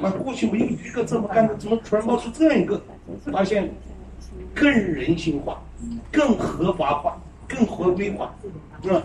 [0.00, 2.80] 那过去没有一个这么干的，怎么突然冒出这样一个？
[3.32, 3.72] 发现
[4.54, 5.62] 更人性化、
[6.10, 8.34] 更合法化、更合规化，
[8.82, 9.02] 嗯。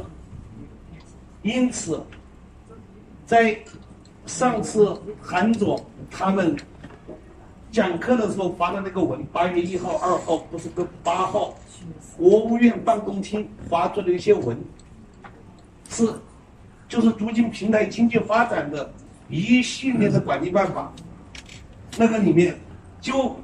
[1.41, 2.01] 因此，
[3.25, 3.57] 在
[4.25, 5.81] 上次韩总
[6.11, 6.55] 他们
[7.71, 11.53] 讲课的时候发的那个文，八月一号、二号不是跟八号，
[12.17, 14.57] 国务院办公厅发出的一些文，
[15.87, 16.13] 是
[16.89, 18.91] 就是促进平台经济发展的
[19.29, 20.91] 一系列的管理办法，
[21.97, 22.57] 那个里面
[22.99, 23.35] 就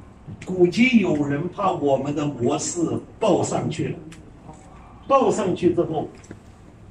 [0.44, 2.80] 估计有人怕我们的模式
[3.20, 3.94] 报上去了，
[5.06, 6.08] 报上去之后。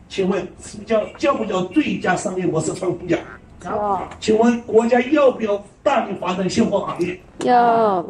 [0.08, 3.20] 请问是叫叫不叫最佳商业模式创新奖？
[3.66, 4.08] 要。
[4.20, 7.20] 请问国家要不要大力发展现货行业？
[7.40, 8.06] 要。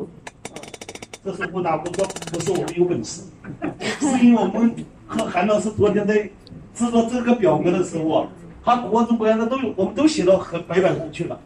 [1.24, 3.24] 这是不打不说，不是我们有本事，
[3.80, 4.76] 是因为我们
[5.08, 6.30] 和韩老师昨天在
[6.76, 8.28] 制作这个表格的时候啊，
[8.66, 11.40] 他各种各样的都有，我们都写到和白板上去了，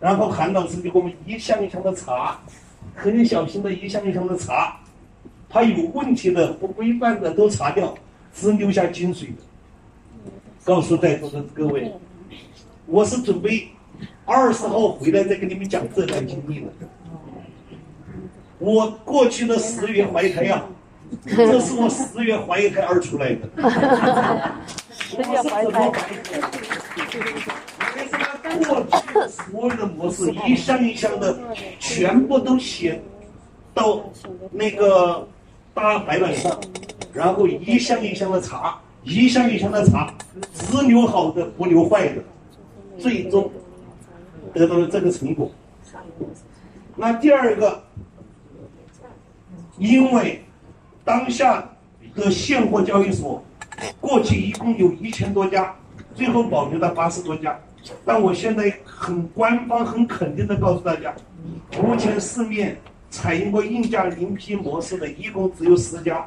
[0.00, 2.40] 然后韩老师就给我们一项一项的查，
[2.92, 4.76] 很小心的一项一项的查，
[5.48, 7.94] 他有问题的、不规范的都查掉，
[8.34, 9.42] 只留下精髓的。
[10.64, 11.92] 告诉在座的各位，
[12.86, 13.68] 我是准备
[14.24, 16.66] 二十号回来再跟你们讲这段经历的。
[18.58, 20.64] 我过去的十月怀胎呀，
[21.24, 24.52] 这是我十月怀胎而出来的。
[25.06, 25.92] 十月怀胎。
[27.94, 28.26] 为什么
[28.66, 31.38] 过去所有的模式一项一项的
[31.78, 33.00] 全部都写
[33.72, 34.02] 到
[34.50, 35.26] 那个
[35.72, 36.60] 大白板上，
[37.12, 38.80] 然后一项一项的查。
[39.04, 40.12] 一项一项的查，
[40.52, 42.20] 只留好的不留坏的，
[42.98, 43.48] 最终
[44.52, 45.48] 得到了这个成果。
[46.96, 47.80] 那第二个，
[49.78, 50.42] 因为
[51.04, 51.70] 当下
[52.16, 53.40] 的现货交易所
[54.00, 55.74] 过去一共有一千多家，
[56.14, 57.58] 最后保留了八十多家。
[58.04, 61.14] 但我现在很官方、很肯定的告诉大家，
[61.82, 62.76] 目前市面
[63.10, 66.26] 采用过硬价零批模式的一共只有十家，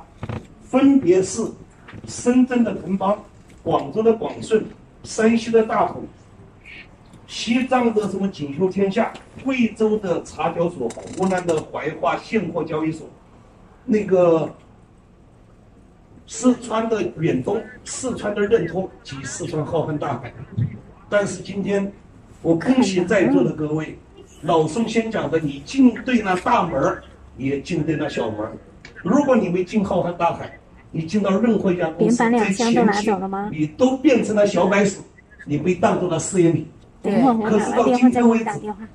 [0.63, 1.45] 分别是。
[2.07, 3.17] 深圳的腾邦，
[3.63, 4.63] 广州的广顺，
[5.03, 6.03] 山西的大同，
[7.25, 9.11] 西藏的什么锦绣天下，
[9.43, 13.09] 贵州的茶交所，湖南的怀化现货交易所，
[13.85, 14.47] 那个
[16.29, 20.31] 四川的远东，四川的任通及四川浩瀚大海。
[21.09, 21.91] 但是今天，
[22.43, 23.97] 我恭喜在座的各位，
[24.43, 27.01] 老宋先讲的，你进对那大门
[27.35, 28.47] 也进对那小门
[29.01, 30.59] 如果你没进浩瀚大海，
[30.91, 33.11] 你进到任何一家公司，在前期
[33.51, 35.01] 你都变成了小白鼠，
[35.45, 36.67] 你被当做了试验品。
[37.01, 38.45] 可是到今天为止，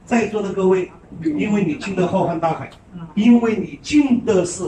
[0.05, 0.89] 在座的各位，
[1.21, 2.71] 因为你进的浩瀚大海，
[3.17, 4.63] 因为你进的是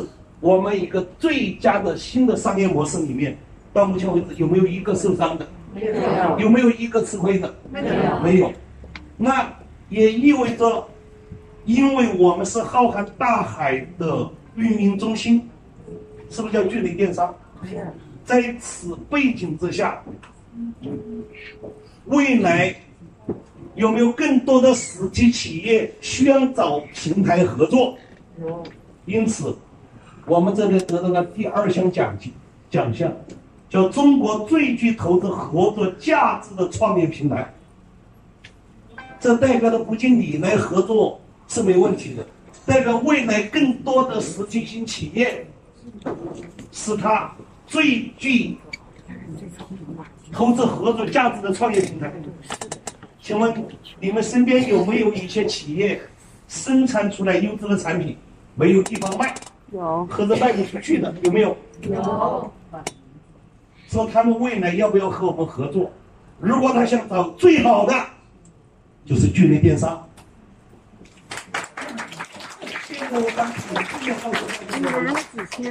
[0.47, 3.37] 我们一个最佳的新的商业模式里面，
[3.73, 5.45] 到目前为止有没有一个受伤的？
[5.75, 6.39] 没有。
[6.39, 7.53] 有没有一个吃亏的？
[7.69, 8.21] 没有。
[8.23, 8.53] 没有。
[9.17, 9.53] 那
[9.89, 10.87] 也意味着，
[11.65, 15.51] 因为我们是浩瀚大海的运营中心。
[16.31, 17.35] 是不是叫聚类电商？
[18.25, 20.01] 在此背景之下，
[22.07, 22.75] 未来
[23.75, 27.97] 有没有更多的实体企业需要找平台合作？
[29.07, 29.57] 因此，
[30.27, 32.33] 我们这边得到了第二项奖金
[32.69, 33.13] 奖项，
[33.71, 37.53] 叫中国最具投资合作价值的创业平台。
[39.21, 42.27] 这代表的不仅你来合作是没问题的，
[42.67, 45.47] 代表未来更多的实体性企业。
[46.73, 47.33] 是他
[47.67, 48.59] 最具
[50.33, 52.13] 投资合作价值的创业平台。
[53.23, 53.65] 请问
[54.01, 56.01] 你们身边有没有一些企业
[56.49, 58.17] 生产出来优质的产品，
[58.57, 59.33] 没有地方卖？
[59.73, 61.57] 有，或者卖不出去的有没有？
[61.83, 62.53] 有。
[63.89, 65.91] 说他们未来要不要和我们合作？
[66.39, 67.95] 如果他想找最好的，
[69.05, 70.07] 就是聚类电商。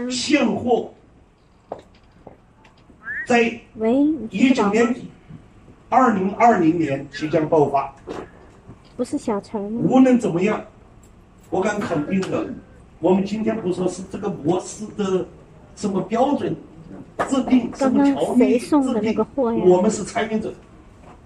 [0.09, 0.93] 现货
[3.27, 3.59] 在
[4.29, 5.11] 一九年底，
[5.89, 7.93] 二零二零年即将爆发。
[8.95, 10.63] 不是小陈无论怎么样，
[11.49, 12.47] 我敢肯定的，
[12.99, 15.25] 我们今天不说是这个模式的
[15.75, 16.55] 什么标准
[17.29, 18.69] 制定，什么条例制
[19.01, 19.25] 定，
[19.69, 20.53] 我们是参与者，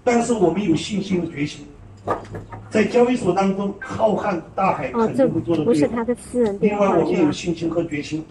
[0.02, 1.64] 但是我们有信心和决心。
[2.70, 6.04] 在交易所当中，浩瀚大海肯定会做的最好。
[6.60, 8.24] 另外，我们有信心和决心，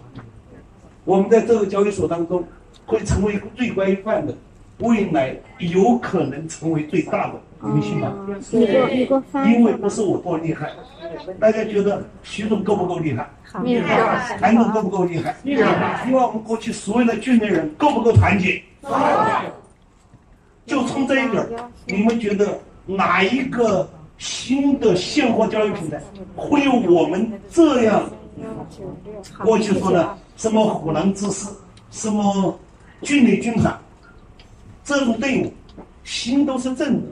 [1.04, 2.44] 我们在这个交易所当中
[2.84, 4.34] 会成为最规范的，
[4.78, 8.12] 未来有可能成为最大的，你们信吗？
[9.44, 10.70] 因为不是我多厉害，
[11.38, 13.28] 大家觉得徐总够不够厉害？
[13.62, 14.36] 厉害。
[14.38, 15.36] 韩总够不够厉害？
[15.44, 16.04] 厉害。
[16.06, 18.62] 因为我们过去所有的军人够不够团结？
[20.66, 21.46] 就冲这一点，
[21.86, 22.58] 你们觉得？
[22.86, 26.02] 哪一个新的现货交易平台，
[26.34, 28.02] 会有我们这样
[29.44, 31.46] 过去说的什么虎狼之师，
[31.92, 32.58] 什么
[33.02, 33.78] 聚美军团
[34.82, 35.52] 这种队伍，
[36.02, 37.02] 心都是正的。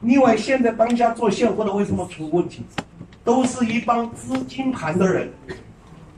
[0.00, 2.62] 另外，现在当下做现货的为什么出问题？
[3.22, 5.30] 都是一帮资金盘的人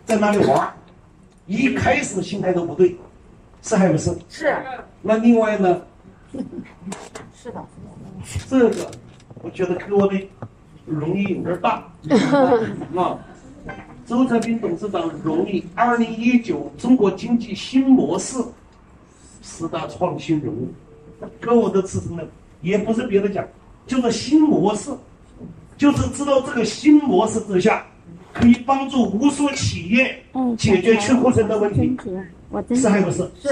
[0.05, 0.73] 在那里玩儿，
[1.46, 2.96] 一开始心态都不对，
[3.61, 4.17] 是还不是？
[4.29, 4.56] 是。
[5.02, 5.82] 那另外呢？
[7.34, 7.64] 是的。
[8.49, 8.90] 这个
[9.43, 10.14] 我觉得给我的
[10.87, 11.90] 容易有点大。
[12.96, 13.19] 啊，
[14.06, 18.38] 周泽斌董事长荣誉二零一九中国经济新模式
[19.43, 20.69] 十大创新人物，
[21.40, 22.23] 跟我的词什么？
[22.61, 23.44] 也不是别的奖。
[23.87, 24.90] 就是新模式，
[25.76, 27.84] 就是知道这个新模式之下，
[28.32, 30.23] 可以帮助无数企业
[30.56, 31.96] 解决去库存的问题，
[32.75, 33.19] 是还不是？
[33.43, 33.49] 是。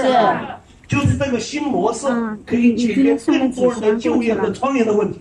[0.87, 2.07] 就是这个新模式
[2.45, 5.19] 可以解决更多人的就业和创业的问题。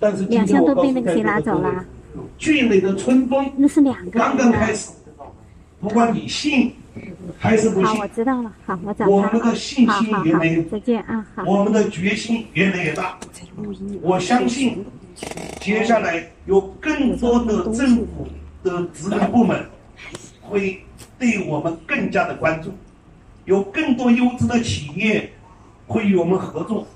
[0.00, 1.84] 但是今天我告诉大家，
[2.38, 3.50] 聚美的春风
[4.10, 4.90] 刚刚开始，
[5.80, 6.72] 不管你信。
[7.36, 7.86] 还是不信？
[7.86, 8.52] 好，我知道了。
[8.64, 11.26] 好，我找我们的信心越来越再见啊！
[11.34, 11.42] 好。
[11.44, 13.18] 我们的决心越来越大。
[14.02, 14.84] 我相信，
[15.60, 18.26] 接下来有更多的政府
[18.62, 19.64] 的职能部门
[20.40, 20.82] 会
[21.18, 22.72] 对我们更加的关注，
[23.44, 25.30] 有更多优质的企业
[25.86, 26.86] 会与我们合作。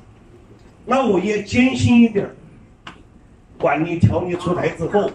[0.87, 2.29] 那我也坚信一点，
[3.58, 5.11] 管理条例出台之后。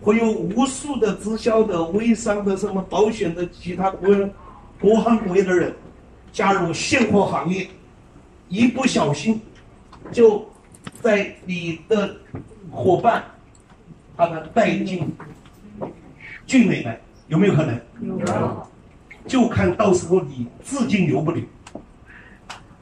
[0.00, 4.30] 会有无数的直销的、微商的、什么保险的、其他各
[4.80, 5.74] 各行各业的人
[6.32, 7.68] 加入现货行业，
[8.48, 9.40] 一不小心
[10.12, 10.48] 就
[11.02, 12.16] 在你的
[12.70, 13.24] 伙伴
[14.14, 15.12] 把他带进
[16.46, 17.80] 聚美来，有没有可能？
[18.00, 18.66] 有。
[19.26, 21.42] 就看到时候你资金留不留。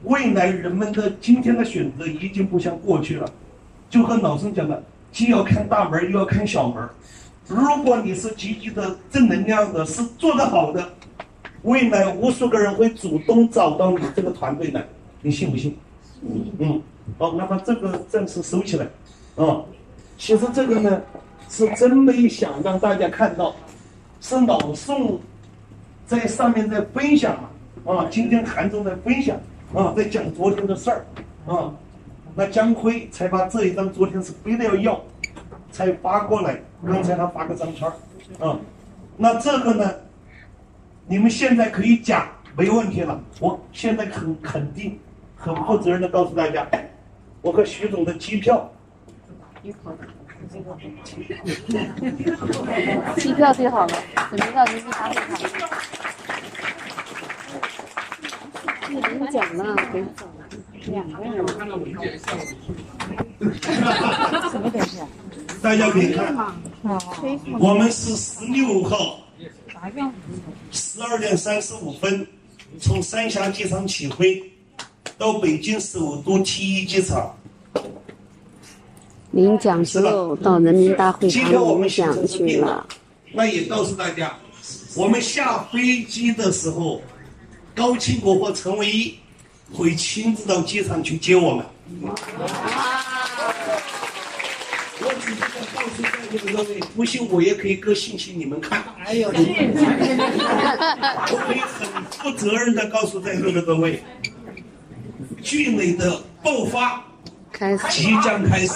[0.03, 3.29] 未来人们的今天的选择已经不像过去了，
[3.89, 4.81] 就和老生讲的。
[5.11, 6.87] 既要看大门，又要看小门。
[7.47, 10.83] 如果你是积极的、正能量的，是做得好的，
[11.63, 14.85] 未来无数个人会主动找到你这个团队来，
[15.21, 15.77] 你信不信？
[16.59, 16.81] 嗯。
[17.17, 18.85] 好，那么这个暂时收起来。
[19.37, 19.61] 啊，
[20.17, 21.01] 其实这个呢，
[21.49, 23.55] 是真没想让大家看到，
[24.19, 25.17] 是老宋
[26.05, 27.93] 在上面在分享嘛。
[27.93, 29.37] 啊，今天韩总在分享，
[29.73, 31.05] 啊，在讲昨天的事儿，
[31.47, 31.73] 啊。
[32.37, 35.01] 那江辉才把这一张，昨天是非得要要，
[35.71, 36.61] 才发过来。
[36.85, 37.93] 刚才他发个张圈儿，
[38.47, 38.59] 啊，
[39.17, 39.91] 那这个呢，
[41.07, 43.19] 你们现在可以讲，没问题了。
[43.39, 44.99] 我现在很肯定、
[45.35, 46.67] 很负责任的告诉大家，
[47.41, 48.71] 我和徐总的机票，
[53.17, 53.97] 机票订好了，
[54.29, 55.35] 准备到人民大会堂。
[58.91, 60.05] 领奖了，给。
[60.91, 61.45] 两个人，
[64.51, 64.97] 什么东西？
[65.61, 66.35] 大家可以看，
[67.59, 69.19] 我们是十六号
[70.71, 72.25] 十二点三十五分
[72.79, 74.41] 从三峡机场起飞，
[75.17, 77.35] 到北京首都 T 一机场。
[79.31, 82.87] 领奖之后到人民大会堂领奖去了。
[83.33, 84.33] 那也告诉大家，
[84.95, 87.01] 我们下飞机的时候，
[87.75, 89.15] 高清国和陈唯一。
[89.73, 91.65] 会亲自到机场去接我们。
[94.99, 98.83] 我只是想告诉在座的各位，不信我也可以搁信息你们看。
[99.05, 99.33] 哎呦，我
[101.45, 104.03] 可以很负责任的告诉在座的各位，
[105.43, 107.03] 聚美的爆发
[107.51, 108.73] 开始，即将开始。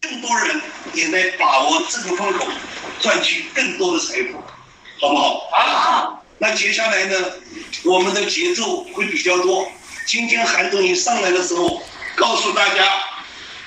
[0.00, 0.60] 更多人
[0.94, 2.46] 也来把握这个风口，
[3.00, 4.38] 赚取更多的财富。
[5.02, 5.50] 好不好？
[5.50, 6.24] 好。
[6.38, 7.16] 那接下来呢？
[7.84, 9.68] 我们的节奏会比较多。
[10.06, 11.82] 今天韩总一上来的时候，
[12.14, 13.02] 告诉大家，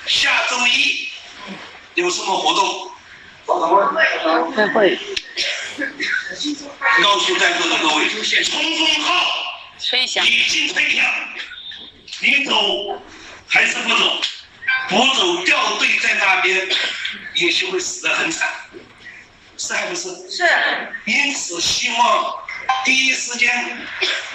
[0.06, 1.10] 下周一
[1.94, 2.90] 有什么活动？
[4.54, 4.98] 开会。
[7.02, 9.26] 告诉在座的各位，冲锋号
[10.24, 11.04] 已经吹响，
[12.20, 12.98] 你走
[13.46, 14.20] 还是不走？
[14.88, 16.66] 不走掉队在那边，
[17.34, 18.48] 也许会死得很惨。
[19.66, 20.08] 是还不是？
[20.30, 20.44] 是。
[21.06, 22.34] 因此，希望
[22.84, 23.84] 第一时间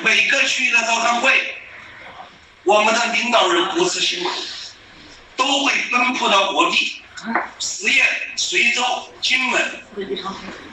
[0.03, 1.55] 每个区域的招商会，
[2.63, 4.29] 我们的领导人不辞辛苦，
[5.37, 7.01] 都会奔赴到各地，
[7.59, 8.03] 十堰、
[8.35, 8.83] 随州、
[9.21, 9.83] 荆门、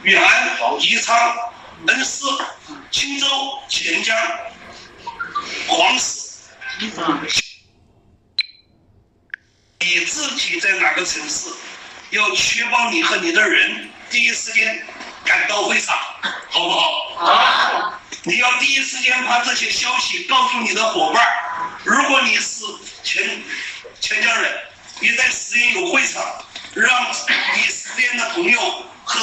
[0.02, 1.36] 远安、宜昌、
[1.86, 2.24] 恩施、
[2.90, 3.26] 青州、
[3.68, 4.16] 潜江、
[5.68, 6.48] 黄石，
[9.80, 11.48] 你自己在哪个城市，
[12.10, 13.87] 要确保你和你的人。
[14.10, 14.86] 第一时间
[15.24, 15.96] 赶到会场，
[16.48, 17.16] 好不好？
[17.16, 18.00] 好。
[18.24, 21.24] 你要第一时间把这些消息告诉你的伙伴
[21.84, 22.64] 如果你是
[23.02, 23.42] 全
[24.00, 24.52] 全家人，
[25.00, 26.22] 你在实验有会场，
[26.74, 27.10] 让
[27.54, 28.60] 你实验的朋友
[29.04, 29.20] 和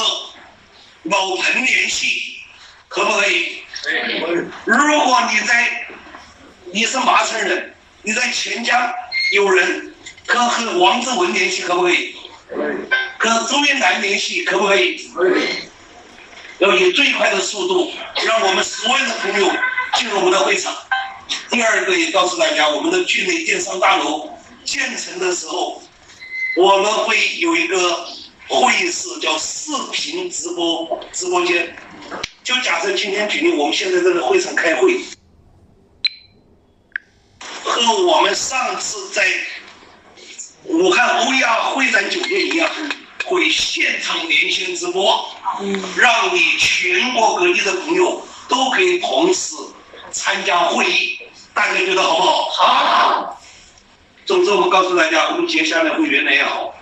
[1.02, 2.40] 某朋联系，
[2.88, 3.62] 可不可以？
[3.82, 5.86] 可以如果你在
[6.72, 8.92] 你是麻城人，你在钱江
[9.32, 9.94] 有人，
[10.26, 12.16] 可和王志文联系，可不可以
[12.48, 12.85] 可以？
[13.28, 15.08] 和周云南联系，可不可以？
[15.14, 15.46] 可以
[16.58, 17.92] 要以最快的速度，
[18.24, 19.50] 让我们所有的朋友
[19.94, 20.74] 进入我们的会场。
[21.50, 24.30] 第二个也告诉大家，我们的聚内电商大楼
[24.64, 25.82] 建成的时候，
[26.56, 28.08] 我们会有一个
[28.48, 31.76] 会议室，叫视频直播直播间。
[32.42, 35.00] 就假设今天举例，我们现在这个会场开会，
[37.64, 39.26] 和我们上次在
[40.64, 42.70] 武汉欧亚会展酒店一样。
[43.26, 45.28] 会现场连线直播，
[45.96, 49.56] 让你全国各地的朋友都可以同时
[50.12, 51.18] 参加会议，
[51.52, 52.50] 大家觉得好不好？
[52.50, 53.42] 好。
[54.24, 56.74] 总之，我告诉大家，我们接下来会越来越好。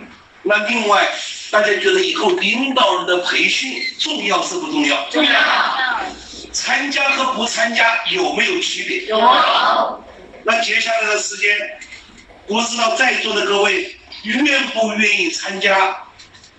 [0.42, 1.10] 那另外，
[1.50, 5.08] 大家觉得以后领导人的培训重要是不重要？
[5.10, 5.32] 重要。
[6.52, 9.06] 参加和不参加有没有区别？
[9.06, 9.18] 有。
[10.44, 11.56] 那接下来的时间，
[12.46, 16.03] 不知道在座的各位愿不愿意参加？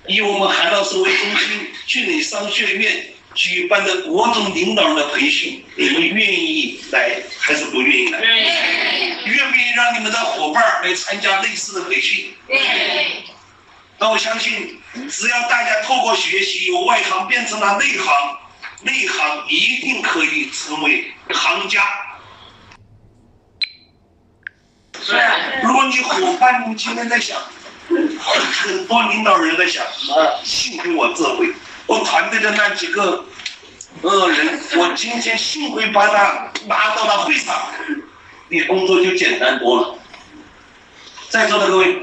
[0.08, 8.22] 以我们韩老师为中心，聚美商学院举办的国中领导人的培训，你们愿意来还是不愿意来？
[8.22, 8.50] 愿意。
[9.26, 12.36] 愿不愿意让你们的伙伴来参加类似的培训？
[12.48, 13.24] 愿意。
[13.98, 18.38] 那我相信，只要大家透过学习，由外行变成了内行，
[18.84, 21.84] 内行一定可以成为行家。
[25.02, 25.16] 是。
[25.64, 27.42] 如果你伙伴，们今天在想。
[27.88, 29.86] 很多领导人在想，
[30.44, 31.48] 幸亏我这回，
[31.86, 33.26] 我团队的那几个
[34.02, 37.72] 呃人，我今天幸亏把他拉到了会场，
[38.50, 40.00] 你工作就简单多了。
[41.30, 42.02] 在座的各位，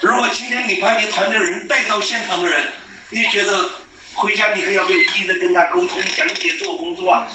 [0.00, 2.72] 如果今天你把你团队人带到现场的人，
[3.10, 3.70] 你觉得
[4.14, 7.26] 回家你还要不要一直跟他沟通讲解做工作啊？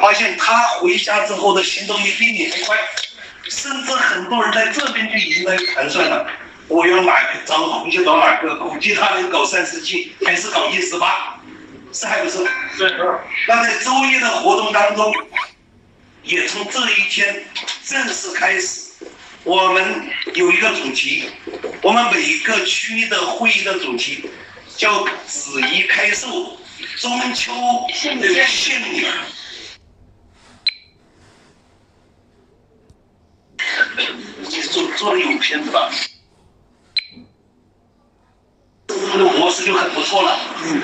[0.00, 2.76] 发现他回家之后的行动力比你还快，
[3.48, 6.26] 甚至很多人在这边就已经在盘算了。
[6.68, 11.40] 我要哪个张红就搞哪个，估计他能搞三十七，还是搞一十八，
[11.92, 12.38] 是还不是？
[12.76, 13.18] 是。
[13.48, 15.12] 那在周一的活动当中，
[16.22, 17.44] 也从这一天
[17.84, 18.92] 正式开始，
[19.44, 21.28] 我们有一个主题，
[21.82, 24.30] 我们每一个区的会议的主题
[24.76, 26.56] 叫“子怡开售，
[26.96, 27.52] 中秋
[27.92, 28.24] 献女”。
[34.48, 35.90] 你做做的有片子吧？
[39.12, 40.82] 这个模式就很不错了，嗯。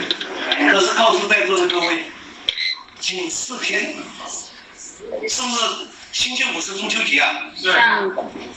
[0.71, 2.05] 可是告诉在座的各位，
[3.00, 3.95] 仅四天，
[5.29, 7.47] 是不是星期五是中秋节啊？
[7.62, 7.73] 对。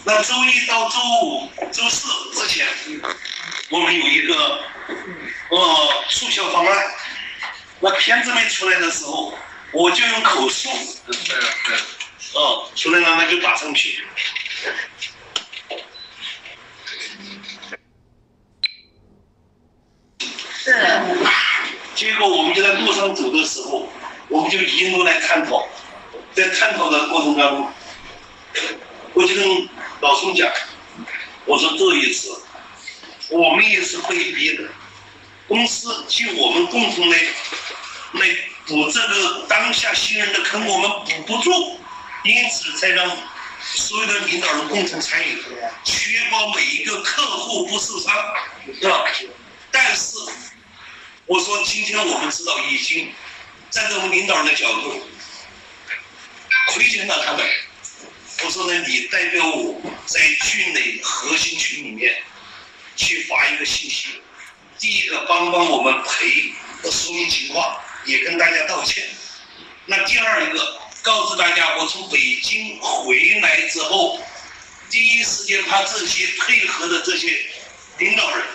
[0.03, 2.67] 那周一到周五、周四之前，
[3.69, 4.63] 我们有一个
[5.49, 6.83] 呃促销方案。
[7.79, 9.33] 那片子没出来的时候，
[9.71, 10.69] 我就用口述。
[11.05, 11.35] 对对。
[12.33, 14.05] 哦，出来了那就打上去。
[20.71, 20.77] 是，
[21.95, 23.91] 结果我们就在路上走的时候，
[24.29, 25.67] 我们就一路来探讨，
[26.33, 27.73] 在探讨的过程当中，
[29.13, 30.49] 我就跟老宋讲，
[31.43, 32.41] 我说这一次
[33.29, 34.63] 我们也是被逼的，
[35.49, 37.17] 公司替我们共同来
[38.13, 38.27] 来
[38.65, 41.51] 补这个当下新人的坑，我们补不住，
[42.23, 43.11] 因此才让
[43.61, 45.37] 所有的领导人共同参与，
[45.83, 48.13] 确保每一个客户不受伤，
[48.79, 49.03] 是吧？
[49.69, 50.15] 但是。
[51.27, 53.13] 我说，今天我们知道已经
[53.69, 55.07] 站在我们领导人的角度
[56.73, 57.45] 亏欠了他们。
[58.43, 62.21] 我说呢，你代表我在区内核心群里面
[62.95, 64.21] 去发一个信息。
[64.79, 66.51] 第一个，帮帮我们赔
[66.81, 69.07] 的说明情况，也跟大家道歉。
[69.85, 74.19] 那第二一个，告诉大家，我从北京回来之后，
[74.89, 77.45] 第一时间把这些配合的这些
[77.99, 78.45] 领导人。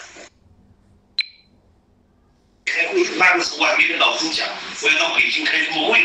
[2.77, 4.47] 开会，那个时候我还没跟老周讲，
[4.83, 6.03] 我要到北京开什么会，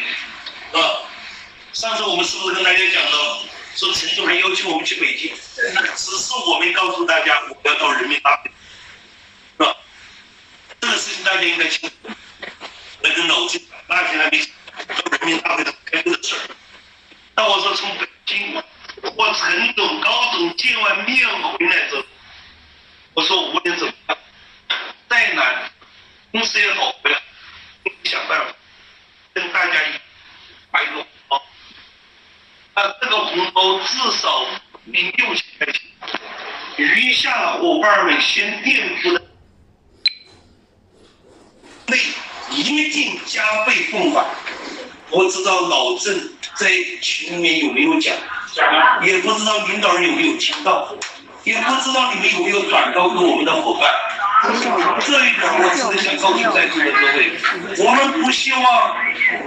[0.72, 1.04] 啊？
[1.74, 5.36] 上次我们是不是跟大家讲了，说陈主任要求我们去北京，
[5.98, 8.52] 只是我没告诉大家我要到人民大会，
[9.58, 9.78] 是吧？
[10.80, 11.96] 这个事情大家应该清楚。
[13.02, 16.56] 那跟老周那天还没到人民大会的开会的事儿。
[17.36, 18.64] 那我说从北京，
[19.18, 22.04] 我陈总、高总见完面回来之后，
[23.14, 24.18] 我说无论怎么样，
[25.10, 25.70] 再难。
[26.32, 27.18] 公司也好，回来
[28.06, 28.56] 想办法
[29.34, 29.74] 跟大家
[30.72, 31.44] 发一个红包
[32.74, 34.46] 那这个红包至少
[34.94, 35.82] 得六千块钱。
[36.78, 39.22] 余下伙伴们先垫付的，
[41.88, 41.98] 内
[42.50, 44.26] 一定加倍奉还。
[45.10, 46.70] 我知道老郑在
[47.02, 48.16] 群里面有没有讲，
[49.04, 50.96] 也不知道领导人有没有听到，
[51.44, 53.94] 也不知道你们有没有转告给我们的伙伴。
[54.42, 54.50] 这
[55.26, 57.38] 一点我真的想告诉在座的各位，
[57.78, 58.96] 我们不希望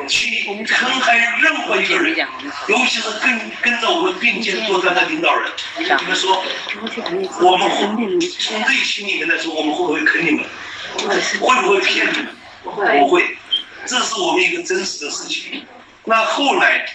[0.08, 2.16] 去坑害任何一个人，
[2.68, 5.50] 尤其是跟跟着我们并肩作战的领导人。
[5.78, 6.44] 你们说，
[7.40, 10.44] 我们会从内心里面来说，我们会不会坑你们？
[11.40, 12.28] 会不会骗你们？
[12.62, 13.36] 不会，
[13.84, 15.66] 这是我们一个真实的事情。
[16.04, 16.86] 那后来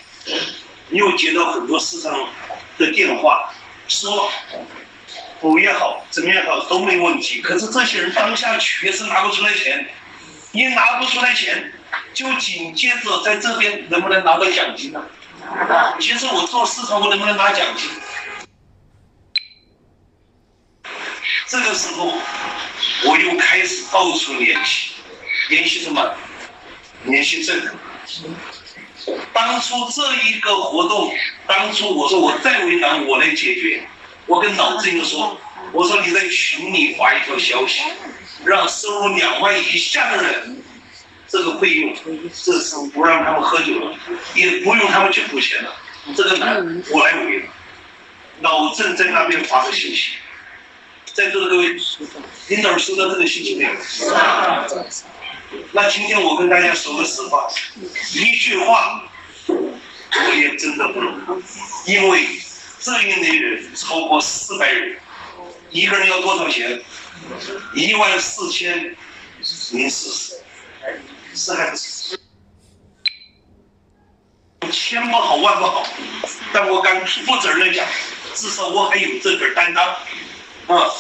[0.89, 2.29] 又接到很多市场
[2.77, 3.53] 的电话，
[3.89, 4.32] 说。
[5.39, 7.41] 补也好，怎么也好都没问题。
[7.41, 9.88] 可是这些人当下确实拿不出来钱，
[10.51, 11.72] 一拿不出来钱，
[12.13, 15.01] 就紧接着在这边能不能拿到奖金呢？
[16.00, 17.89] 其实我做市场，我能不能拿奖金？
[21.48, 22.13] 这个时候，
[23.05, 24.91] 我又开始到处联系，
[25.50, 26.13] 联系什么？
[27.05, 28.29] 联系政府。
[29.34, 31.12] 当初这一个活动，
[31.48, 33.88] 当初我说我再为难，我来解决。
[34.29, 35.36] 我跟老郑说
[35.74, 37.81] ：“我说你在群里发一条消息，
[38.45, 40.62] 让收入两万以下的人，
[41.27, 41.95] 这个费用，
[42.31, 43.98] 这是不让他们喝酒了，
[44.36, 45.75] 也不用他们去付钱了。
[46.15, 47.45] 这个难，我来为了。”
[48.41, 50.12] 老郑在那边发个信息，
[51.12, 51.75] 在座的各位，
[52.50, 53.71] 领导收到这个信息没有？
[55.71, 57.48] 那今天我跟大家说个实话，
[58.13, 59.09] 一句话，
[59.48, 61.41] 我也真的不能，
[61.88, 62.27] 因为。
[62.79, 64.98] 这一类人超过四百人，
[65.69, 66.81] 一个人要多少钱？
[67.75, 68.95] 一万四千
[69.71, 70.41] 零四十，
[71.36, 72.19] 是还是？
[74.71, 75.86] 千不好万不好，
[76.53, 77.86] 但我敢负责任的讲，
[78.36, 80.91] 至少我还有这份担当，啊，